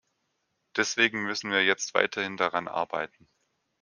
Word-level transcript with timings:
Deswegen 0.77 1.21
müssen 1.27 1.51
wir 1.51 1.63
jetzt 1.63 1.93
weiterhin 1.93 2.35
daran 2.35 2.67
arbeiten. 2.67 3.29